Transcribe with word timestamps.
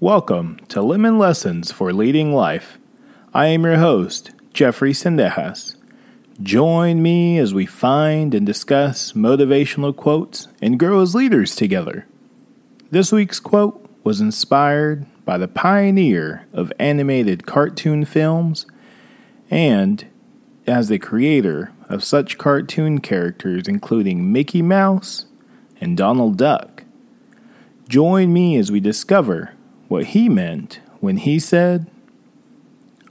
Welcome 0.00 0.58
to 0.68 0.80
Lemon 0.80 1.18
Lessons 1.18 1.72
for 1.72 1.92
Leading 1.92 2.32
Life. 2.32 2.78
I 3.34 3.46
am 3.46 3.64
your 3.64 3.78
host, 3.78 4.30
Jeffrey 4.52 4.92
Sendejas. 4.92 5.74
Join 6.40 7.02
me 7.02 7.36
as 7.38 7.52
we 7.52 7.66
find 7.66 8.32
and 8.32 8.46
discuss 8.46 9.14
motivational 9.14 9.96
quotes 9.96 10.46
and 10.62 10.78
grow 10.78 11.00
as 11.00 11.16
leaders 11.16 11.56
together. 11.56 12.06
This 12.92 13.10
week's 13.10 13.40
quote 13.40 13.90
was 14.04 14.20
inspired 14.20 15.04
by 15.24 15.36
the 15.36 15.48
pioneer 15.48 16.46
of 16.52 16.72
animated 16.78 17.44
cartoon 17.44 18.04
films 18.04 18.66
and 19.50 20.06
as 20.64 20.86
the 20.86 21.00
creator 21.00 21.72
of 21.88 22.04
such 22.04 22.38
cartoon 22.38 23.00
characters 23.00 23.66
including 23.66 24.30
Mickey 24.30 24.62
Mouse 24.62 25.26
and 25.80 25.96
Donald 25.96 26.38
Duck. 26.38 26.84
Join 27.88 28.32
me 28.32 28.56
as 28.56 28.70
we 28.70 28.78
discover 28.78 29.54
what 29.88 30.06
he 30.06 30.28
meant 30.28 30.80
when 31.00 31.16
he 31.16 31.38
said, 31.38 31.90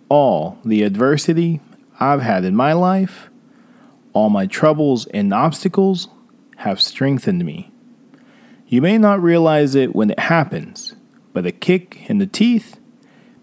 All 0.09 0.59
the 0.63 0.83
adversity 0.83 1.59
I've 1.99 2.21
had 2.21 2.45
in 2.45 2.55
my 2.55 2.73
life, 2.73 3.29
all 4.13 4.29
my 4.29 4.45
troubles 4.45 5.05
and 5.07 5.33
obstacles 5.33 6.07
have 6.57 6.81
strengthened 6.81 7.43
me. 7.45 7.71
You 8.67 8.81
may 8.81 8.97
not 8.97 9.21
realize 9.21 9.75
it 9.75 9.95
when 9.95 10.09
it 10.09 10.19
happens, 10.19 10.95
but 11.33 11.45
a 11.45 11.51
kick 11.51 12.09
in 12.09 12.17
the 12.17 12.27
teeth 12.27 12.79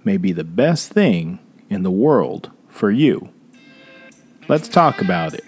may 0.05 0.17
be 0.17 0.33
the 0.33 0.45
best 0.45 0.93
thing 0.93 1.39
in 1.71 1.83
the 1.83 1.91
world 1.91 2.51
for 2.69 2.91
you. 2.91 3.31
Let's 4.49 4.69
talk 4.69 5.01
about 5.01 5.33
it. 5.33 5.45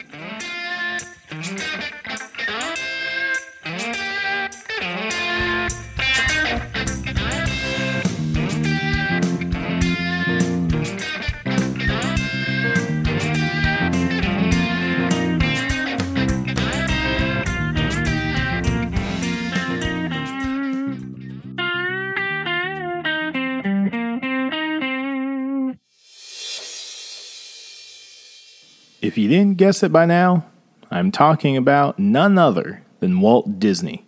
You 29.27 29.39
didn't 29.39 29.59
guess 29.59 29.83
it 29.83 29.93
by 29.93 30.07
now, 30.07 30.47
I'm 30.89 31.11
talking 31.11 31.57
about 31.57 31.99
none 31.99 32.39
other 32.39 32.85
than 33.01 33.21
Walt 33.21 33.59
Disney. 33.59 34.07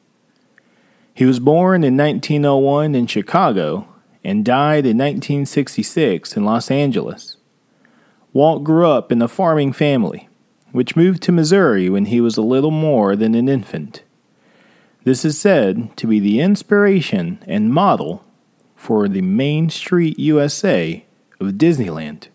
He 1.13 1.25
was 1.25 1.41
born 1.41 1.83
in 1.83 1.97
1901 1.97 2.95
in 2.95 3.09
Chicago 3.09 3.89
and 4.23 4.45
died 4.45 4.87
in 4.87 4.97
1966 4.97 6.37
in 6.37 6.45
Los 6.45 6.71
Angeles. 6.71 7.37
Walt 8.33 8.63
grew 8.63 8.89
up 8.89 9.11
in 9.11 9.21
a 9.21 9.27
farming 9.27 9.73
family, 9.73 10.29
which 10.71 10.95
moved 10.95 11.21
to 11.25 11.33
Missouri 11.33 11.89
when 11.89 12.05
he 12.05 12.21
was 12.21 12.37
a 12.37 12.43
little 12.43 12.71
more 12.71 13.17
than 13.17 13.35
an 13.35 13.49
infant. 13.49 14.05
This 15.03 15.25
is 15.25 15.41
said 15.41 15.97
to 15.97 16.07
be 16.07 16.21
the 16.21 16.39
inspiration 16.39 17.43
and 17.45 17.73
model 17.73 18.25
for 18.77 19.09
the 19.09 19.23
Main 19.23 19.69
Street 19.69 20.17
USA 20.21 21.05
of 21.41 21.55
Disneyland. 21.55 22.29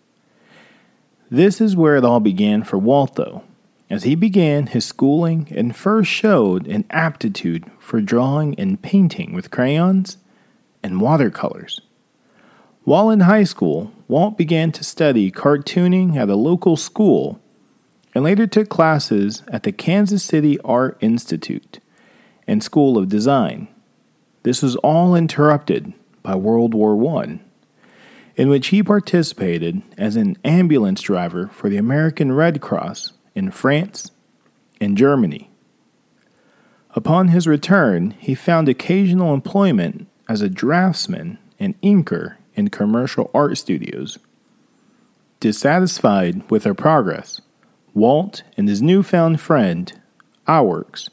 This 1.34 1.60
is 1.60 1.74
where 1.74 1.96
it 1.96 2.04
all 2.04 2.20
began 2.20 2.62
for 2.62 2.78
Walt, 2.78 3.16
though, 3.16 3.42
as 3.90 4.04
he 4.04 4.14
began 4.14 4.68
his 4.68 4.84
schooling 4.84 5.48
and 5.50 5.74
first 5.74 6.08
showed 6.08 6.68
an 6.68 6.84
aptitude 6.90 7.64
for 7.80 8.00
drawing 8.00 8.54
and 8.54 8.80
painting 8.80 9.34
with 9.34 9.50
crayons 9.50 10.16
and 10.80 11.00
watercolors. 11.00 11.80
While 12.84 13.10
in 13.10 13.18
high 13.18 13.42
school, 13.42 13.90
Walt 14.06 14.38
began 14.38 14.70
to 14.70 14.84
study 14.84 15.32
cartooning 15.32 16.14
at 16.14 16.28
a 16.28 16.36
local 16.36 16.76
school 16.76 17.40
and 18.14 18.22
later 18.22 18.46
took 18.46 18.68
classes 18.68 19.42
at 19.48 19.64
the 19.64 19.72
Kansas 19.72 20.22
City 20.22 20.60
Art 20.60 20.96
Institute 21.00 21.80
and 22.46 22.62
School 22.62 22.96
of 22.96 23.08
Design. 23.08 23.66
This 24.44 24.62
was 24.62 24.76
all 24.76 25.16
interrupted 25.16 25.94
by 26.22 26.36
World 26.36 26.74
War 26.74 26.94
I 27.18 27.40
in 28.36 28.48
which 28.48 28.68
he 28.68 28.82
participated 28.82 29.82
as 29.96 30.16
an 30.16 30.36
ambulance 30.44 31.00
driver 31.00 31.48
for 31.48 31.68
the 31.68 31.76
American 31.76 32.32
Red 32.32 32.60
Cross 32.60 33.12
in 33.34 33.50
France 33.50 34.10
and 34.80 34.96
Germany. 34.96 35.50
Upon 36.90 37.28
his 37.28 37.46
return, 37.46 38.12
he 38.18 38.34
found 38.34 38.68
occasional 38.68 39.34
employment 39.34 40.08
as 40.28 40.40
a 40.40 40.48
draftsman 40.48 41.38
and 41.58 41.80
inker 41.80 42.36
in 42.54 42.68
commercial 42.70 43.30
art 43.34 43.58
studios. 43.58 44.18
Dissatisfied 45.40 46.48
with 46.50 46.62
their 46.62 46.74
progress, 46.74 47.40
Walt 47.92 48.42
and 48.56 48.68
his 48.68 48.80
newfound 48.80 49.40
friend, 49.40 49.92
Iwerks, 50.46 51.08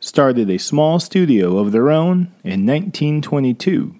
started 0.00 0.50
a 0.50 0.58
small 0.58 0.98
studio 0.98 1.58
of 1.58 1.72
their 1.72 1.90
own 1.90 2.32
in 2.42 2.66
1922 2.66 3.99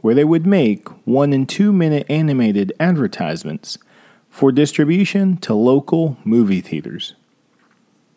where 0.00 0.14
they 0.14 0.24
would 0.24 0.46
make 0.46 0.88
one 1.06 1.32
and 1.32 1.48
two 1.48 1.72
minute 1.72 2.06
animated 2.08 2.72
advertisements 2.80 3.78
for 4.28 4.52
distribution 4.52 5.36
to 5.38 5.54
local 5.54 6.16
movie 6.24 6.60
theaters. 6.60 7.14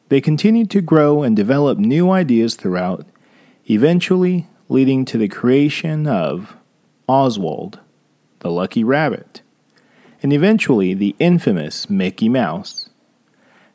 They 0.10 0.22
continued 0.22 0.70
to 0.72 0.82
grow 0.82 1.24
and 1.24 1.36
develop 1.36 1.78
new 1.78 2.12
ideas 2.12 2.56
throughout, 2.56 3.06
eventually 3.70 4.48
leading 4.70 5.06
to 5.06 5.18
the 5.18 5.28
creation 5.28 6.08
of 6.08 6.56
Oswald, 7.08 7.80
the 8.40 8.52
Lucky 8.52 8.84
Rabbit, 8.84 9.42
and 10.22 10.32
eventually 10.32 10.94
the 10.94 11.16
infamous 11.20 11.90
Mickey 11.90 12.30
Mouse. 12.30 12.90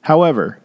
However, 0.02 0.60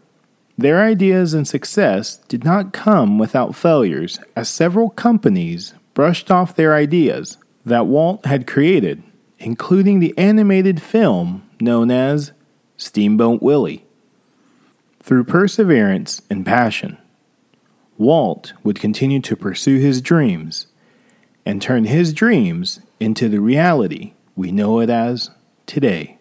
their 0.58 0.82
ideas 0.82 1.34
and 1.34 1.48
success 1.48 2.18
did 2.28 2.44
not 2.44 2.74
come 2.74 3.18
without 3.18 3.56
failures, 3.56 4.20
as 4.36 4.48
several 4.48 4.92
companies 4.92 5.74
brushed 5.94 6.32
off 6.32 6.56
their 6.56 6.74
ideas 6.74 7.38
that 7.66 7.86
Walt 7.86 8.26
had 8.26 8.48
created, 8.48 9.04
including 9.40 10.00
the 10.00 10.18
animated 10.18 10.82
film 10.82 11.50
known 11.60 11.92
as 11.92 12.32
Steamboat 12.78 13.42
Willie. 13.42 13.86
Through 15.02 15.26
perseverance 15.26 16.22
and 16.30 16.46
passion, 16.46 16.98
Walt 17.98 18.54
would 18.64 18.80
continue 18.80 19.20
to 19.22 19.36
pursue 19.36 19.80
his 19.80 20.02
dreams 20.02 20.68
and 21.46 21.62
turn 21.62 21.86
his 21.86 22.14
dreams 22.14 22.80
into 23.00 23.30
the 23.30 23.40
reality 23.40 24.14
we 24.36 24.52
know 24.52 24.80
it 24.80 24.90
as 24.90 25.30
today. 25.66 26.18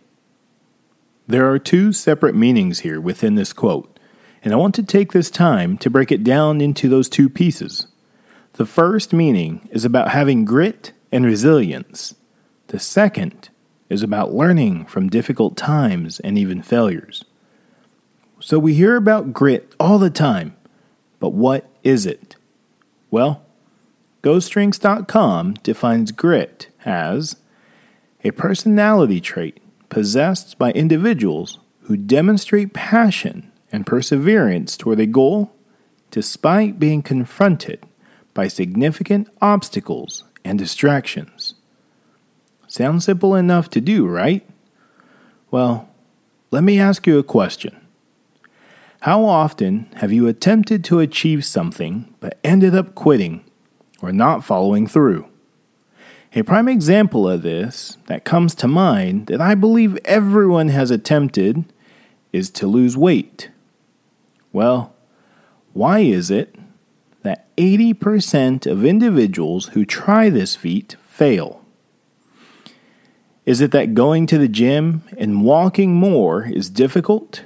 There 1.26 1.50
are 1.50 1.58
two 1.58 1.92
separate 1.92 2.34
meanings 2.34 2.80
here 2.80 3.00
within 3.00 3.36
this 3.36 3.52
quote, 3.52 3.98
and 4.44 4.52
I 4.52 4.56
want 4.56 4.74
to 4.74 4.82
take 4.82 5.12
this 5.12 5.30
time 5.30 5.78
to 5.78 5.90
break 5.90 6.12
it 6.12 6.24
down 6.24 6.60
into 6.60 6.88
those 6.88 7.08
two 7.08 7.28
pieces. 7.28 7.86
The 8.54 8.66
first 8.66 9.14
meaning 9.14 9.68
is 9.72 9.84
about 9.84 10.08
having 10.10 10.44
grit 10.44 10.92
and 11.10 11.24
resilience. 11.24 12.14
The 12.66 12.78
second 12.78 13.48
is 13.88 14.02
about 14.02 14.34
learning 14.34 14.86
from 14.86 15.08
difficult 15.08 15.56
times 15.56 16.20
and 16.20 16.36
even 16.36 16.62
failures. 16.62 17.24
So 18.40 18.58
we 18.58 18.74
hear 18.74 18.96
about 18.96 19.32
grit 19.32 19.74
all 19.80 19.98
the 19.98 20.10
time, 20.10 20.54
but 21.18 21.30
what 21.30 21.70
is 21.82 22.04
it? 22.04 22.36
Well, 23.10 23.42
GoStrengths.com 24.22 25.54
defines 25.62 26.12
grit 26.12 26.68
as 26.84 27.36
a 28.24 28.32
personality 28.32 29.20
trait 29.20 29.62
possessed 29.88 30.58
by 30.58 30.72
individuals 30.72 31.58
who 31.82 31.96
demonstrate 31.96 32.74
passion 32.74 33.50
and 33.70 33.86
perseverance 33.86 34.76
toward 34.76 35.00
a 35.00 35.06
goal 35.06 35.52
despite 36.10 36.78
being 36.78 37.02
confronted 37.02 37.84
by 38.34 38.48
significant 38.48 39.28
obstacles 39.40 40.24
and 40.44 40.58
distractions. 40.58 41.54
Sounds 42.66 43.04
simple 43.04 43.34
enough 43.34 43.68
to 43.70 43.80
do, 43.80 44.06
right? 44.06 44.46
Well, 45.50 45.88
let 46.50 46.64
me 46.64 46.80
ask 46.80 47.06
you 47.06 47.18
a 47.18 47.22
question. 47.22 47.76
How 49.00 49.24
often 49.24 49.88
have 49.96 50.12
you 50.12 50.28
attempted 50.28 50.84
to 50.84 51.00
achieve 51.00 51.44
something 51.44 52.14
but 52.20 52.38
ended 52.44 52.74
up 52.74 52.94
quitting 52.94 53.44
or 54.00 54.12
not 54.12 54.44
following 54.44 54.86
through? 54.86 55.26
A 56.34 56.42
prime 56.42 56.68
example 56.68 57.28
of 57.28 57.42
this 57.42 57.98
that 58.06 58.24
comes 58.24 58.54
to 58.54 58.68
mind 58.68 59.26
that 59.26 59.40
I 59.40 59.54
believe 59.54 59.98
everyone 60.04 60.68
has 60.68 60.90
attempted 60.90 61.64
is 62.32 62.48
to 62.50 62.66
lose 62.66 62.96
weight. 62.96 63.50
Well, 64.50 64.94
why 65.74 65.98
is 65.98 66.30
it 66.30 66.54
that 67.22 67.54
80% 67.56 68.70
of 68.70 68.84
individuals 68.84 69.66
who 69.68 69.84
try 69.84 70.28
this 70.28 70.56
feat 70.56 70.96
fail. 71.06 71.64
Is 73.44 73.60
it 73.60 73.72
that 73.72 73.94
going 73.94 74.26
to 74.26 74.38
the 74.38 74.48
gym 74.48 75.02
and 75.16 75.42
walking 75.42 75.94
more 75.94 76.44
is 76.44 76.70
difficult? 76.70 77.44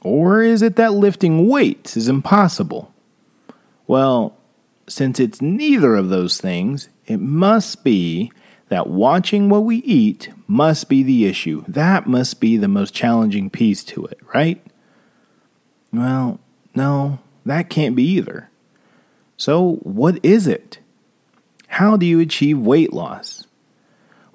Or 0.00 0.42
is 0.42 0.62
it 0.62 0.76
that 0.76 0.94
lifting 0.94 1.48
weights 1.48 1.96
is 1.96 2.08
impossible? 2.08 2.92
Well, 3.86 4.36
since 4.88 5.18
it's 5.20 5.42
neither 5.42 5.94
of 5.96 6.08
those 6.08 6.40
things, 6.40 6.88
it 7.06 7.18
must 7.18 7.84
be 7.84 8.30
that 8.68 8.86
watching 8.86 9.48
what 9.48 9.64
we 9.64 9.76
eat 9.78 10.30
must 10.46 10.88
be 10.88 11.02
the 11.02 11.26
issue. 11.26 11.64
That 11.68 12.06
must 12.06 12.40
be 12.40 12.56
the 12.56 12.68
most 12.68 12.94
challenging 12.94 13.50
piece 13.50 13.84
to 13.84 14.06
it, 14.06 14.18
right? 14.34 14.64
Well, 15.92 16.40
no, 16.74 17.18
that 17.44 17.68
can't 17.70 17.94
be 17.94 18.04
either. 18.04 18.50
So, 19.42 19.80
what 19.82 20.24
is 20.24 20.46
it? 20.46 20.78
How 21.66 21.96
do 21.96 22.06
you 22.06 22.20
achieve 22.20 22.60
weight 22.60 22.92
loss? 22.92 23.48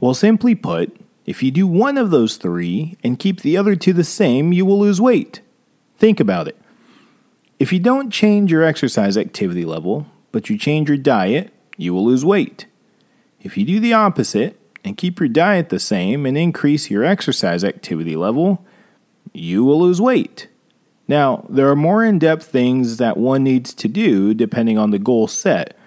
Well, 0.01 0.13
simply 0.13 0.53
put, 0.53 0.99
if 1.25 1.41
you 1.41 1.49
do 1.49 1.65
one 1.65 1.97
of 1.97 2.11
those 2.11 2.35
three 2.35 2.97
and 3.05 3.17
keep 3.17 3.39
the 3.39 3.55
other 3.55 3.77
two 3.77 3.93
the 3.93 4.03
same, 4.03 4.51
you 4.51 4.65
will 4.65 4.77
lose 4.77 4.99
weight. 4.99 5.39
Think 5.97 6.19
about 6.19 6.49
it. 6.49 6.57
If 7.57 7.71
you 7.71 7.79
don't 7.79 8.11
change 8.11 8.51
your 8.51 8.63
exercise 8.63 9.15
activity 9.15 9.63
level, 9.63 10.07
but 10.33 10.49
you 10.49 10.57
change 10.57 10.89
your 10.89 10.97
diet, 10.97 11.53
you 11.77 11.93
will 11.93 12.03
lose 12.03 12.25
weight. 12.25 12.65
If 13.41 13.57
you 13.57 13.63
do 13.63 13.79
the 13.79 13.93
opposite 13.93 14.59
and 14.83 14.97
keep 14.97 15.21
your 15.21 15.29
diet 15.29 15.69
the 15.69 15.79
same 15.79 16.25
and 16.25 16.37
increase 16.37 16.91
your 16.91 17.05
exercise 17.05 17.63
activity 17.63 18.17
level, 18.17 18.65
you 19.31 19.63
will 19.63 19.79
lose 19.79 20.01
weight. 20.01 20.49
Now, 21.07 21.45
there 21.49 21.69
are 21.69 21.75
more 21.75 22.03
in 22.03 22.19
depth 22.19 22.45
things 22.45 22.97
that 22.97 23.17
one 23.17 23.43
needs 23.43 23.73
to 23.75 23.87
do 23.87 24.33
depending 24.33 24.77
on 24.77 24.91
the 24.91 24.99
goal 24.99 25.27
set, 25.27 25.77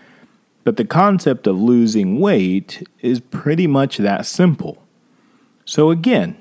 but 0.64 0.76
the 0.76 0.84
concept 0.84 1.46
of 1.46 1.60
losing 1.60 2.20
weight 2.20 2.86
is 3.00 3.20
pretty 3.20 3.66
much 3.66 3.98
that 3.98 4.24
simple. 4.24 4.82
So, 5.64 5.90
again, 5.90 6.36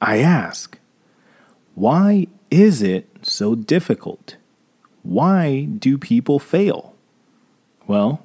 I 0.00 0.18
ask, 0.18 0.78
why 1.74 2.28
is 2.50 2.82
it 2.82 3.08
so 3.22 3.54
difficult? 3.54 4.36
Why 5.02 5.64
do 5.64 5.98
people 5.98 6.38
fail? 6.38 6.94
Well, 7.86 8.24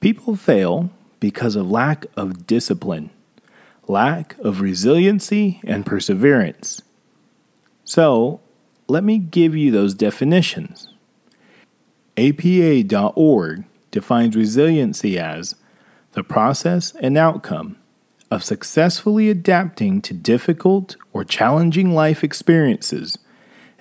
people 0.00 0.34
fail 0.36 0.90
because 1.20 1.56
of 1.56 1.70
lack 1.70 2.06
of 2.16 2.46
discipline, 2.46 3.10
lack 3.86 4.38
of 4.38 4.60
resiliency, 4.60 5.60
and 5.64 5.84
perseverance. 5.84 6.80
So, 7.84 8.40
let 8.90 9.04
me 9.04 9.18
give 9.18 9.56
you 9.56 9.70
those 9.70 9.94
definitions. 9.94 10.88
APA.org 12.16 13.64
defines 13.90 14.36
resiliency 14.36 15.18
as 15.18 15.54
the 16.12 16.24
process 16.24 16.92
and 17.00 17.16
outcome 17.16 17.76
of 18.30 18.44
successfully 18.44 19.30
adapting 19.30 20.00
to 20.02 20.14
difficult 20.14 20.96
or 21.12 21.24
challenging 21.24 21.94
life 21.94 22.22
experiences, 22.22 23.18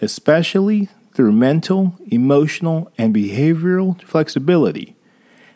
especially 0.01 0.89
through 1.13 1.31
mental, 1.31 1.95
emotional, 2.07 2.91
and 2.97 3.13
behavioral 3.13 4.01
flexibility 4.03 4.95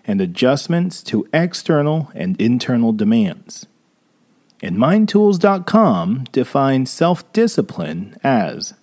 and 0.06 0.20
adjustments 0.20 1.02
to 1.02 1.28
external 1.34 2.12
and 2.14 2.40
internal 2.42 2.92
demands. 2.92 3.66
And 4.62 4.78
MindTools.com 4.78 6.26
defines 6.32 6.92
self 6.92 7.32
discipline 7.34 8.18
as 8.24 8.74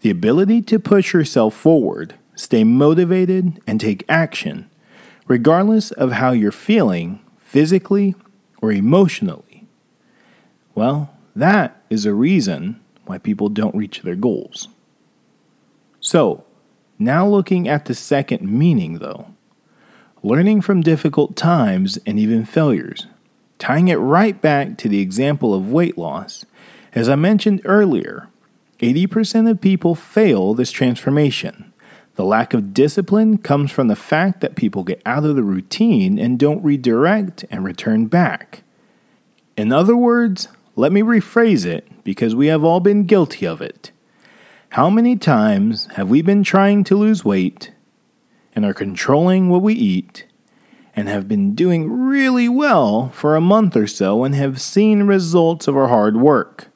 the 0.00 0.10
ability 0.10 0.62
to 0.62 0.78
push 0.78 1.12
yourself 1.12 1.54
forward, 1.54 2.14
stay 2.34 2.64
motivated, 2.64 3.60
and 3.66 3.80
take 3.80 4.04
action, 4.08 4.70
regardless 5.26 5.90
of 5.90 6.12
how 6.12 6.32
you're 6.32 6.52
feeling 6.52 7.20
physically 7.38 8.14
or 8.62 8.72
emotionally. 8.72 9.66
Well, 10.74 11.14
that 11.36 11.82
is 11.90 12.06
a 12.06 12.14
reason 12.14 12.80
why 13.06 13.18
people 13.18 13.48
don't 13.48 13.74
reach 13.74 14.02
their 14.02 14.16
goals. 14.16 14.68
So, 16.00 16.44
now 16.98 17.26
looking 17.26 17.68
at 17.68 17.86
the 17.86 17.94
second 17.94 18.42
meaning, 18.50 18.98
though 18.98 19.34
learning 20.22 20.60
from 20.60 20.82
difficult 20.82 21.36
times 21.36 21.98
and 22.06 22.18
even 22.18 22.44
failures, 22.44 23.06
tying 23.58 23.88
it 23.88 23.96
right 23.96 24.40
back 24.40 24.76
to 24.78 24.88
the 24.88 25.00
example 25.00 25.54
of 25.54 25.72
weight 25.72 25.96
loss. 25.96 26.44
As 26.94 27.08
I 27.08 27.14
mentioned 27.14 27.62
earlier, 27.64 28.28
80% 28.80 29.50
of 29.50 29.60
people 29.60 29.94
fail 29.94 30.54
this 30.54 30.70
transformation. 30.70 31.72
The 32.16 32.24
lack 32.24 32.54
of 32.54 32.74
discipline 32.74 33.38
comes 33.38 33.70
from 33.70 33.88
the 33.88 33.96
fact 33.96 34.40
that 34.40 34.56
people 34.56 34.84
get 34.84 35.02
out 35.06 35.24
of 35.24 35.36
the 35.36 35.42
routine 35.42 36.18
and 36.18 36.38
don't 36.38 36.62
redirect 36.62 37.44
and 37.50 37.64
return 37.64 38.06
back. 38.06 38.62
In 39.56 39.72
other 39.72 39.96
words, 39.96 40.48
let 40.76 40.92
me 40.92 41.02
rephrase 41.02 41.66
it 41.66 42.04
because 42.04 42.34
we 42.34 42.46
have 42.46 42.64
all 42.64 42.80
been 42.80 43.04
guilty 43.04 43.46
of 43.46 43.60
it. 43.60 43.90
How 44.70 44.88
many 44.88 45.16
times 45.16 45.86
have 45.96 46.08
we 46.08 46.22
been 46.22 46.42
trying 46.42 46.84
to 46.84 46.96
lose 46.96 47.24
weight 47.24 47.72
and 48.54 48.64
are 48.64 48.74
controlling 48.74 49.48
what 49.48 49.62
we 49.62 49.74
eat 49.74 50.26
and 50.96 51.08
have 51.08 51.28
been 51.28 51.54
doing 51.54 51.90
really 51.90 52.48
well 52.48 53.10
for 53.10 53.36
a 53.36 53.40
month 53.40 53.76
or 53.76 53.86
so 53.86 54.24
and 54.24 54.34
have 54.34 54.60
seen 54.60 55.02
results 55.02 55.68
of 55.68 55.76
our 55.76 55.88
hard 55.88 56.16
work. 56.16 56.69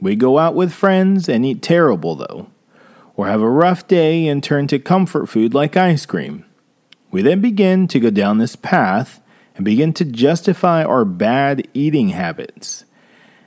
We 0.00 0.14
go 0.14 0.38
out 0.38 0.54
with 0.54 0.72
friends 0.72 1.28
and 1.28 1.44
eat 1.44 1.62
terrible, 1.62 2.16
though, 2.16 2.48
or 3.16 3.26
have 3.28 3.40
a 3.40 3.48
rough 3.48 3.88
day 3.88 4.26
and 4.28 4.42
turn 4.42 4.66
to 4.68 4.78
comfort 4.78 5.26
food 5.26 5.54
like 5.54 5.76
ice 5.76 6.04
cream. 6.04 6.44
We 7.10 7.22
then 7.22 7.40
begin 7.40 7.88
to 7.88 8.00
go 8.00 8.10
down 8.10 8.38
this 8.38 8.56
path 8.56 9.20
and 9.54 9.64
begin 9.64 9.92
to 9.94 10.04
justify 10.04 10.84
our 10.84 11.04
bad 11.04 11.66
eating 11.72 12.10
habits. 12.10 12.84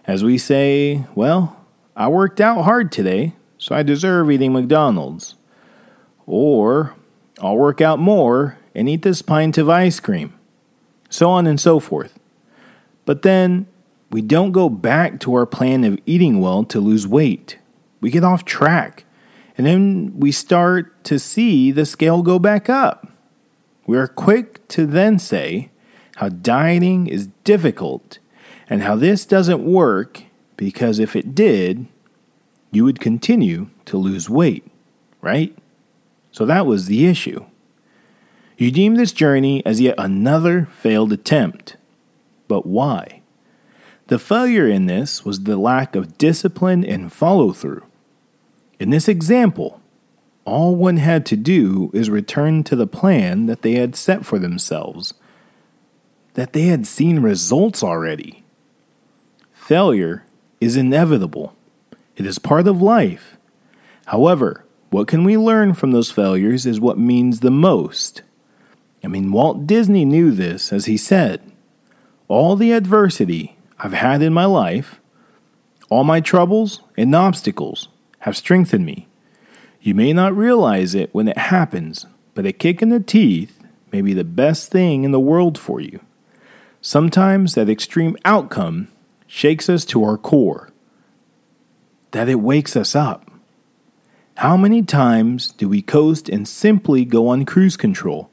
As 0.06 0.24
we 0.24 0.40
say, 0.40 1.06
well, 1.14 1.66
I 1.96 2.08
worked 2.08 2.42
out 2.42 2.64
hard 2.64 2.92
today, 2.92 3.36
so 3.60 3.76
I 3.76 3.84
deserve 3.84 4.32
eating 4.32 4.54
McDonald's. 4.54 5.36
Or, 6.26 6.96
I'll 7.40 7.58
work 7.58 7.80
out 7.80 8.00
more 8.00 8.58
and 8.74 8.90
eat 8.90 9.04
this 9.04 9.22
pint 9.22 9.58
of 9.58 9.70
ice 9.70 10.00
cream. 10.00 10.34
So 11.10 11.30
on 11.30 11.46
and 11.46 11.60
so 11.60 11.80
forth. 11.80 12.18
But 13.06 13.22
then 13.22 13.68
we 14.12 14.22
don't 14.22 14.52
go 14.52 14.70
back 14.70 15.20
to 15.22 15.34
our 15.36 15.46
plan 15.46 15.84
of 15.84 16.00
eating 16.06 16.40
well 16.40 16.64
to 16.66 16.80
lose 16.80 17.08
weight. 17.08 17.60
We 18.02 18.10
get 18.10 18.24
off 18.24 18.46
track. 18.46 19.06
And 19.58 19.68
then 19.68 20.14
we 20.16 20.32
start 20.32 21.04
to 21.06 21.20
see 21.20 21.72
the 21.72 21.86
scale 21.86 22.22
go 22.22 22.40
back 22.40 22.70
up. 22.70 23.08
We 23.86 23.98
are 23.98 24.08
quick 24.08 24.68
to 24.70 24.86
then 24.86 25.20
say 25.20 25.70
how 26.16 26.30
dieting 26.30 27.08
is 27.08 27.28
difficult 27.44 28.20
and 28.70 28.84
how 28.84 28.96
this 28.96 29.26
doesn't 29.26 29.64
work 29.64 30.24
because 30.58 31.00
if 31.00 31.16
it 31.16 31.34
did, 31.34 31.88
you 32.72 32.84
would 32.86 33.00
continue 33.00 33.70
to 33.86 33.98
lose 33.98 34.30
weight, 34.30 34.66
right? 35.22 35.58
So 36.32 36.46
that 36.46 36.66
was 36.66 36.86
the 36.86 37.08
issue. 37.08 37.46
You 38.58 38.72
deem 38.72 38.96
this 38.96 39.12
journey 39.12 39.66
as 39.66 39.82
yet 39.82 39.96
another 39.98 40.66
failed 40.66 41.14
attempt. 41.14 41.78
But 42.48 42.66
why? 42.66 43.19
The 44.10 44.18
failure 44.18 44.68
in 44.68 44.88
this 44.88 45.24
was 45.24 45.44
the 45.44 45.56
lack 45.56 45.96
of 45.96 46.18
discipline 46.18 46.84
and 46.84 47.14
follow 47.14 47.54
through. 47.54 47.86
In 48.80 48.90
this 48.90 49.08
example, 49.08 49.82
all 50.46 50.76
one 50.76 50.98
had 50.98 51.28
to 51.28 51.36
do 51.36 51.92
is 51.94 52.10
return 52.10 52.64
to 52.64 52.76
the 52.76 52.88
plan 52.88 53.46
that 53.46 53.62
they 53.62 53.74
had 53.74 53.96
set 53.96 54.26
for 54.26 54.40
themselves, 54.40 55.14
that 56.34 56.54
they 56.54 56.64
had 56.64 56.88
seen 56.88 57.20
results 57.20 57.84
already. 57.84 58.44
Failure 59.52 60.26
is 60.60 60.76
inevitable, 60.76 61.56
it 62.16 62.26
is 62.26 62.40
part 62.40 62.68
of 62.68 62.82
life. 62.82 63.38
However, 64.08 64.66
what 64.90 65.08
can 65.08 65.24
we 65.24 65.38
learn 65.38 65.76
from 65.76 65.92
those 65.92 66.10
failures 66.10 66.66
is 66.66 66.80
what 66.80 66.98
means 66.98 67.42
the 67.42 67.52
most. 67.52 68.24
I 69.04 69.08
mean, 69.08 69.32
Walt 69.32 69.68
Disney 69.68 70.04
knew 70.04 70.32
this, 70.32 70.74
as 70.74 70.86
he 70.86 70.98
said 70.98 71.44
All 72.28 72.56
the 72.56 72.72
adversity 72.72 73.56
I've 73.80 73.94
had 73.94 74.22
in 74.22 74.34
my 74.34 74.46
life, 74.46 75.00
all 75.90 76.04
my 76.04 76.20
troubles 76.20 76.82
and 76.98 77.16
obstacles 77.16 77.88
have 78.20 78.36
strengthened 78.36 78.86
me. 78.86 79.08
You 79.82 79.96
may 79.96 80.12
not 80.12 80.36
realize 80.36 80.94
it 80.94 81.14
when 81.14 81.30
it 81.30 81.38
happens, 81.38 82.06
but 82.34 82.46
a 82.46 82.52
kick 82.52 82.82
in 82.82 82.90
the 82.90 83.00
teeth 83.00 83.60
may 83.92 84.02
be 84.02 84.14
the 84.14 84.26
best 84.26 84.70
thing 84.70 85.04
in 85.04 85.12
the 85.12 85.20
world 85.20 85.58
for 85.58 85.80
you. 85.80 86.02
Sometimes 86.82 87.56
that 87.56 87.70
extreme 87.70 88.18
outcome 88.26 88.90
shakes 89.28 89.70
us 89.70 89.86
to 89.86 90.04
our 90.04 90.18
core, 90.18 90.70
that 92.12 92.30
it 92.30 92.36
wakes 92.36 92.76
us 92.76 92.96
up. 92.96 93.32
How 94.38 94.58
many 94.58 94.82
times 94.82 95.52
do 95.54 95.68
we 95.70 95.82
coast 95.82 96.30
and 96.30 96.48
simply 96.48 97.06
go 97.06 97.28
on 97.28 97.46
cruise 97.46 97.78
control? 97.78 98.30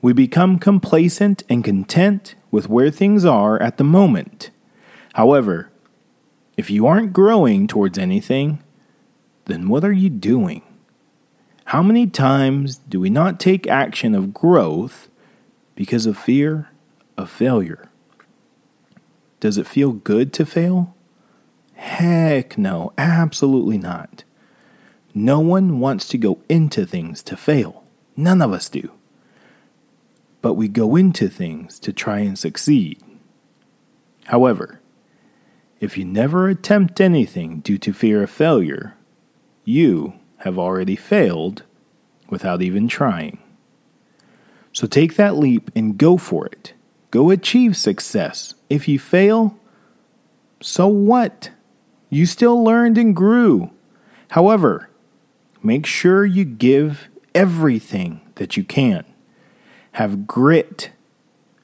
We 0.00 0.12
become 0.12 0.58
complacent 0.58 1.42
and 1.48 1.64
content 1.64 2.34
with 2.50 2.68
where 2.68 2.90
things 2.90 3.24
are 3.24 3.60
at 3.60 3.76
the 3.76 3.84
moment. 3.84 4.50
However, 5.18 5.68
if 6.56 6.70
you 6.70 6.86
aren't 6.86 7.12
growing 7.12 7.66
towards 7.66 7.98
anything, 7.98 8.62
then 9.46 9.68
what 9.68 9.84
are 9.84 9.90
you 9.90 10.08
doing? 10.08 10.62
How 11.64 11.82
many 11.82 12.06
times 12.06 12.76
do 12.76 13.00
we 13.00 13.10
not 13.10 13.40
take 13.40 13.66
action 13.66 14.14
of 14.14 14.32
growth 14.32 15.08
because 15.74 16.06
of 16.06 16.16
fear 16.16 16.70
of 17.16 17.28
failure? 17.28 17.90
Does 19.40 19.58
it 19.58 19.66
feel 19.66 19.90
good 19.90 20.32
to 20.34 20.46
fail? 20.46 20.94
Heck 21.74 22.56
no, 22.56 22.92
absolutely 22.96 23.76
not. 23.76 24.22
No 25.14 25.40
one 25.40 25.80
wants 25.80 26.06
to 26.10 26.18
go 26.18 26.38
into 26.48 26.86
things 26.86 27.24
to 27.24 27.36
fail. 27.36 27.82
None 28.16 28.40
of 28.40 28.52
us 28.52 28.68
do. 28.68 28.92
but 30.42 30.54
we 30.54 30.68
go 30.68 30.94
into 30.96 31.28
things 31.28 31.78
to 31.80 31.92
try 31.92 32.20
and 32.20 32.38
succeed. 32.38 33.02
However, 34.26 34.80
if 35.80 35.96
you 35.96 36.04
never 36.04 36.48
attempt 36.48 37.00
anything 37.00 37.60
due 37.60 37.78
to 37.78 37.92
fear 37.92 38.22
of 38.22 38.30
failure, 38.30 38.94
you 39.64 40.14
have 40.38 40.58
already 40.58 40.96
failed 40.96 41.62
without 42.28 42.62
even 42.62 42.88
trying. 42.88 43.38
So 44.72 44.86
take 44.86 45.16
that 45.16 45.36
leap 45.36 45.70
and 45.74 45.98
go 45.98 46.16
for 46.16 46.46
it. 46.46 46.74
Go 47.10 47.30
achieve 47.30 47.76
success. 47.76 48.54
If 48.68 48.86
you 48.86 48.98
fail, 48.98 49.58
so 50.60 50.86
what? 50.88 51.50
You 52.10 52.26
still 52.26 52.62
learned 52.62 52.98
and 52.98 53.14
grew. 53.14 53.70
However, 54.30 54.90
make 55.62 55.86
sure 55.86 56.24
you 56.24 56.44
give 56.44 57.08
everything 57.34 58.20
that 58.34 58.56
you 58.56 58.64
can. 58.64 59.04
Have 59.92 60.26
grit 60.26 60.90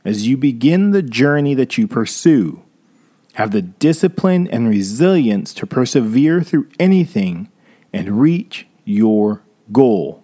as 0.04 0.26
you 0.26 0.36
begin 0.36 0.90
the 0.90 1.02
journey 1.02 1.54
that 1.54 1.78
you 1.78 1.86
pursue. 1.86 2.62
Have 3.34 3.50
the 3.50 3.62
discipline 3.62 4.48
and 4.48 4.68
resilience 4.68 5.52
to 5.54 5.66
persevere 5.66 6.42
through 6.42 6.68
anything 6.78 7.50
and 7.92 8.20
reach 8.20 8.66
your 8.84 9.42
goal. 9.72 10.22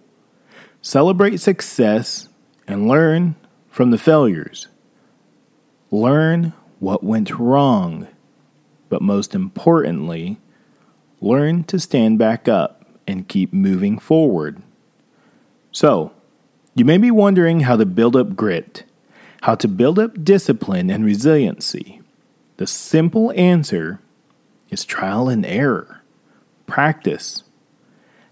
Celebrate 0.81 1.37
success 1.37 2.29
and 2.67 2.87
learn 2.87 3.35
from 3.69 3.91
the 3.91 3.97
failures. 3.97 4.67
Learn 5.91 6.53
what 6.79 7.03
went 7.03 7.31
wrong, 7.37 8.07
but 8.89 9.01
most 9.01 9.35
importantly, 9.35 10.37
learn 11.21 11.63
to 11.65 11.79
stand 11.79 12.17
back 12.17 12.47
up 12.47 12.85
and 13.07 13.27
keep 13.27 13.53
moving 13.53 13.99
forward. 13.99 14.61
So, 15.71 16.13
you 16.75 16.85
may 16.85 16.97
be 16.97 17.11
wondering 17.11 17.61
how 17.61 17.75
to 17.75 17.85
build 17.85 18.15
up 18.15 18.35
grit, 18.35 18.83
how 19.41 19.55
to 19.55 19.67
build 19.67 19.99
up 19.99 20.23
discipline 20.23 20.89
and 20.89 21.05
resiliency. 21.05 22.00
The 22.57 22.67
simple 22.67 23.31
answer 23.35 23.99
is 24.69 24.85
trial 24.85 25.29
and 25.29 25.45
error, 25.45 26.01
practice. 26.67 27.43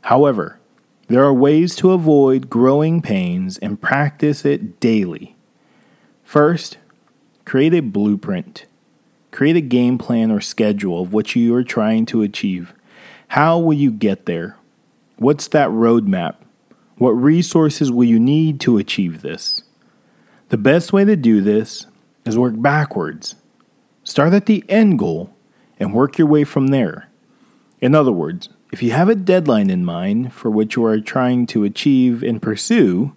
However, 0.01 0.59
there 1.07 1.23
are 1.23 1.33
ways 1.33 1.75
to 1.77 1.91
avoid 1.91 2.49
growing 2.49 3.01
pains 3.01 3.57
and 3.57 3.81
practice 3.81 4.45
it 4.45 4.79
daily. 4.79 5.35
First, 6.23 6.77
create 7.45 7.73
a 7.73 7.81
blueprint. 7.81 8.65
Create 9.31 9.55
a 9.55 9.61
game 9.61 9.97
plan 9.97 10.31
or 10.31 10.41
schedule 10.41 11.01
of 11.01 11.13
what 11.13 11.35
you 11.35 11.55
are 11.55 11.63
trying 11.63 12.05
to 12.07 12.21
achieve. 12.21 12.73
How 13.29 13.57
will 13.59 13.73
you 13.73 13.91
get 13.91 14.25
there? 14.25 14.55
What's 15.17 15.47
that 15.49 15.69
roadmap? 15.69 16.35
What 16.97 17.11
resources 17.11 17.91
will 17.91 18.05
you 18.05 18.19
need 18.19 18.59
to 18.61 18.77
achieve 18.77 19.21
this? 19.21 19.63
The 20.49 20.57
best 20.57 20.93
way 20.93 21.05
to 21.05 21.15
do 21.15 21.41
this 21.41 21.87
is 22.25 22.37
work 22.37 22.53
backwards. 22.57 23.35
Start 24.09 24.33
at 24.33 24.47
the 24.47 24.63
end 24.67 24.97
goal 24.97 25.29
and 25.79 25.93
work 25.93 26.17
your 26.17 26.25
way 26.25 26.43
from 26.43 26.69
there. 26.69 27.09
In 27.79 27.93
other 27.93 28.11
words, 28.11 28.49
if 28.71 28.81
you 28.81 28.89
have 28.89 29.07
a 29.07 29.13
deadline 29.13 29.69
in 29.69 29.85
mind 29.85 30.33
for 30.33 30.49
what 30.49 30.75
you 30.75 30.83
are 30.83 30.99
trying 30.99 31.45
to 31.45 31.63
achieve 31.63 32.23
and 32.23 32.41
pursue, 32.41 33.13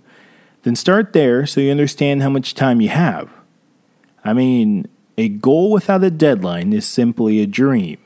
then 0.65 0.77
start 0.77 1.15
there 1.15 1.47
so 1.47 1.63
you 1.63 1.71
understand 1.71 2.21
how 2.23 2.29
much 2.29 2.53
time 2.53 2.83
you 2.83 2.91
have. 2.91 3.31
I 4.23 4.35
mean, 4.35 4.87
a 5.17 5.31
goal 5.31 5.71
without 5.71 6.05
a 6.05 6.11
deadline 6.11 6.75
is 6.75 6.85
simply 6.85 7.41
a 7.41 7.47
dream. 7.47 7.99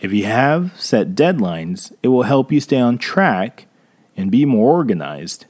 If 0.00 0.10
you 0.10 0.24
have 0.24 0.80
set 0.80 1.14
deadlines, 1.14 1.94
it 2.02 2.08
will 2.08 2.22
help 2.22 2.50
you 2.50 2.60
stay 2.60 2.80
on 2.80 2.96
track 2.96 3.66
and 4.16 4.30
be 4.30 4.46
more 4.46 4.72
organized. 4.72 5.44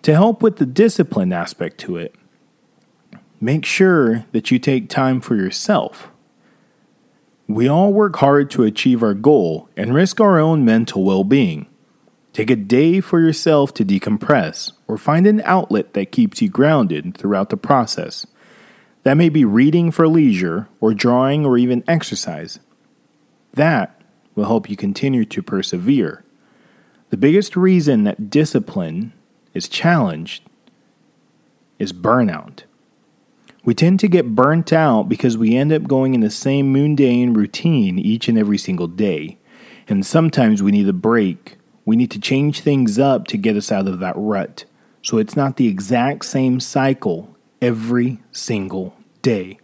To 0.00 0.14
help 0.14 0.42
with 0.42 0.56
the 0.56 0.64
discipline 0.64 1.34
aspect 1.34 1.76
to 1.80 1.98
it, 1.98 2.14
make 3.40 3.64
sure 3.64 4.24
that 4.32 4.50
you 4.50 4.58
take 4.58 4.88
time 4.88 5.20
for 5.20 5.34
yourself. 5.34 6.10
We 7.48 7.68
all 7.68 7.92
work 7.92 8.16
hard 8.16 8.50
to 8.50 8.64
achieve 8.64 9.02
our 9.02 9.14
goal 9.14 9.68
and 9.76 9.94
risk 9.94 10.20
our 10.20 10.38
own 10.38 10.64
mental 10.64 11.04
well 11.04 11.24
being. 11.24 11.66
Take 12.32 12.50
a 12.50 12.56
day 12.56 13.00
for 13.00 13.18
yourself 13.18 13.72
to 13.74 13.84
decompress 13.84 14.72
or 14.86 14.98
find 14.98 15.26
an 15.26 15.40
outlet 15.44 15.94
that 15.94 16.12
keeps 16.12 16.42
you 16.42 16.50
grounded 16.50 17.16
throughout 17.16 17.50
the 17.50 17.56
process. 17.56 18.26
That 19.04 19.16
may 19.16 19.28
be 19.28 19.44
reading 19.44 19.90
for 19.90 20.06
leisure, 20.06 20.68
or 20.80 20.92
drawing, 20.92 21.46
or 21.46 21.56
even 21.56 21.84
exercise. 21.88 22.58
That 23.54 24.02
will 24.34 24.44
help 24.44 24.68
you 24.68 24.76
continue 24.76 25.24
to 25.24 25.42
persevere. 25.42 26.24
The 27.08 27.16
biggest 27.16 27.56
reason 27.56 28.04
that 28.04 28.28
discipline 28.28 29.14
is 29.54 29.68
challenged 29.68 30.42
is 31.78 31.92
burnout. 31.92 32.64
We 33.66 33.74
tend 33.74 33.98
to 34.00 34.08
get 34.08 34.36
burnt 34.36 34.72
out 34.72 35.08
because 35.08 35.36
we 35.36 35.56
end 35.56 35.72
up 35.72 35.88
going 35.88 36.14
in 36.14 36.20
the 36.20 36.30
same 36.30 36.72
mundane 36.72 37.34
routine 37.34 37.98
each 37.98 38.28
and 38.28 38.38
every 38.38 38.58
single 38.58 38.86
day. 38.86 39.38
And 39.88 40.06
sometimes 40.06 40.62
we 40.62 40.70
need 40.70 40.88
a 40.88 40.92
break. 40.92 41.58
We 41.84 41.96
need 41.96 42.12
to 42.12 42.20
change 42.20 42.60
things 42.60 42.96
up 42.96 43.26
to 43.26 43.36
get 43.36 43.56
us 43.56 43.72
out 43.72 43.88
of 43.88 43.98
that 43.98 44.14
rut. 44.16 44.66
So 45.02 45.18
it's 45.18 45.34
not 45.34 45.56
the 45.56 45.66
exact 45.66 46.26
same 46.26 46.60
cycle 46.60 47.36
every 47.60 48.22
single 48.30 48.94
day. 49.20 49.58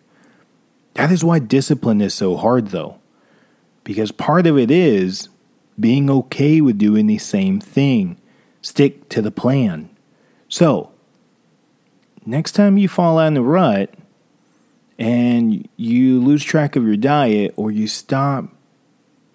That 0.94 1.12
is 1.12 1.22
why 1.22 1.38
discipline 1.38 2.00
is 2.00 2.12
so 2.12 2.36
hard, 2.36 2.68
though. 2.68 2.98
Because 3.84 4.10
part 4.10 4.48
of 4.48 4.58
it 4.58 4.70
is 4.70 5.28
being 5.78 6.10
okay 6.10 6.60
with 6.60 6.76
doing 6.76 7.06
the 7.06 7.18
same 7.18 7.60
thing, 7.60 8.20
stick 8.62 9.08
to 9.10 9.22
the 9.22 9.30
plan. 9.30 9.90
So, 10.48 10.91
next 12.24 12.52
time 12.52 12.78
you 12.78 12.88
fall 12.88 13.18
out 13.18 13.28
in 13.28 13.34
the 13.34 13.42
rut 13.42 13.92
and 14.98 15.68
you 15.76 16.20
lose 16.20 16.44
track 16.44 16.76
of 16.76 16.84
your 16.84 16.96
diet 16.96 17.52
or 17.56 17.70
you 17.70 17.86
stop 17.86 18.46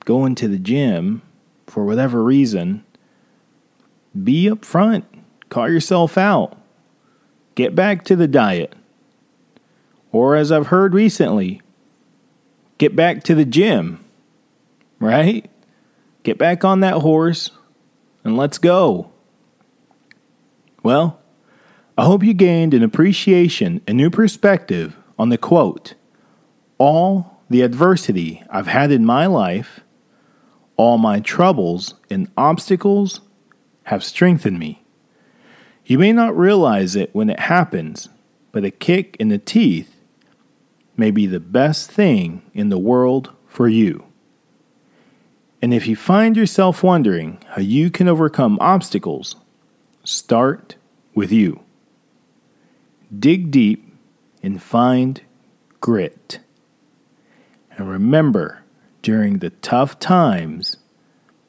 going 0.06 0.36
to 0.36 0.48
the 0.48 0.58
gym 0.58 1.22
for 1.68 1.86
whatever 1.86 2.24
reason, 2.24 2.86
be 4.24 4.46
upfront. 4.46 5.04
Call 5.50 5.70
yourself 5.70 6.18
out. 6.18 6.58
Get 7.56 7.76
back 7.76 8.04
to 8.06 8.16
the 8.16 8.28
diet. 8.28 8.74
Or, 10.12 10.36
as 10.36 10.52
I've 10.52 10.68
heard 10.68 10.94
recently, 10.94 11.62
get 12.78 12.96
back 12.96 13.24
to 13.24 13.36
the 13.36 13.46
gym, 13.46 14.04
right? 15.00 15.50
Get 16.24 16.38
back 16.38 16.64
on 16.64 16.80
that 16.80 17.02
horse 17.02 17.52
and 18.24 18.38
let's 18.38 18.58
go. 18.58 19.12
Well, 20.84 21.20
I 22.00 22.06
hope 22.06 22.24
you 22.24 22.36
gained 22.36 22.76
an 22.76 22.84
appreciation, 22.84 23.82
a 23.88 23.94
new 23.94 24.12
perspective 24.12 24.96
on 25.18 25.30
the 25.30 25.38
quote 25.38 25.96
All 26.78 27.42
the 27.50 27.64
adversity 27.64 28.44
I've 28.52 28.68
had 28.68 28.92
in 28.92 29.04
my 29.04 29.26
life, 29.26 29.80
all 30.76 31.00
my 31.00 31.20
troubles 31.20 31.96
and 32.12 32.30
obstacles 32.38 33.22
have 33.86 34.04
strengthened 34.04 34.60
me. 34.60 34.84
You 35.88 35.98
may 35.98 36.14
not 36.14 36.38
realize 36.38 36.96
it 36.96 37.16
when 37.16 37.32
it 37.32 37.40
happens, 37.40 38.10
but 38.52 38.64
a 38.64 38.70
kick 38.70 39.18
in 39.20 39.30
the 39.30 39.40
teeth 39.40 39.96
may 40.96 41.10
be 41.10 41.26
the 41.26 41.40
best 41.40 41.90
thing 41.90 42.44
in 42.54 42.70
the 42.70 42.78
world 42.78 43.34
for 43.48 43.68
you. 43.68 44.06
And 45.64 45.74
if 45.74 45.88
you 45.88 45.96
find 45.96 46.38
yourself 46.38 46.84
wondering 46.84 47.40
how 47.48 47.62
you 47.62 47.90
can 47.90 48.08
overcome 48.08 48.60
obstacles, 48.62 49.36
start 50.04 50.76
with 51.16 51.32
you. 51.32 51.64
Dig 53.16 53.52
deep 53.52 53.94
and 54.44 54.62
find 54.62 55.22
grit. 55.80 56.40
And 57.78 57.90
remember, 57.90 58.64
during 59.02 59.40
the 59.40 59.52
tough 59.52 60.00
times 60.00 60.78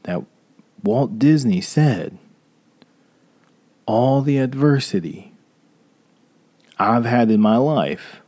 that 0.04 0.22
Walt 0.82 1.18
Disney 1.18 1.60
said, 1.60 2.18
all 3.86 4.20
the 4.20 4.38
adversity 4.38 5.32
I've 6.78 7.06
had 7.06 7.30
in 7.30 7.40
my 7.40 7.56
life, 7.56 8.20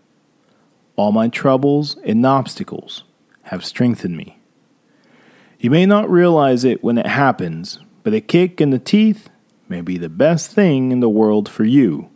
all 0.96 1.12
my 1.12 1.28
troubles 1.28 1.96
and 2.04 2.25
obstacles 2.26 3.04
have 3.44 3.64
strengthened 3.64 4.16
me. 4.16 4.38
You 5.60 5.70
may 5.70 5.87
not 5.87 6.10
realize 6.10 6.64
it 6.64 6.82
when 6.82 6.99
it 6.99 7.06
happens, 7.06 7.78
but 8.02 8.14
a 8.14 8.20
kick 8.20 8.60
in 8.60 8.70
the 8.70 8.78
teeth 8.78 9.28
may 9.68 9.82
be 9.82 9.99
the 9.99 10.08
best 10.08 10.50
thing 10.50 10.90
in 10.90 11.00
the 11.00 11.08
world 11.08 11.49
for 11.49 11.64
you. 11.64 12.08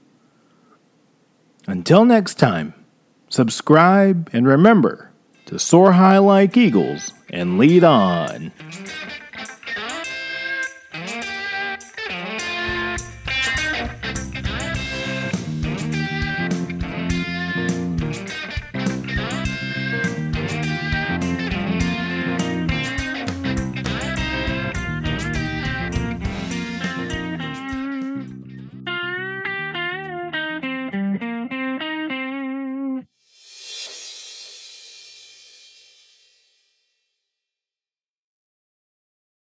Until 1.66 2.04
next 2.04 2.34
time, 2.34 2.74
subscribe 3.28 4.28
and 4.32 4.46
remember 4.46 5.10
to 5.46 5.58
soar 5.58 5.92
high 5.92 6.18
like 6.18 6.56
eagles 6.56 7.12
and 7.30 7.58
lead 7.58 7.84
on. 7.84 8.52